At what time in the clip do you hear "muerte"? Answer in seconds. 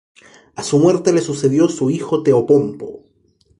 0.79-1.13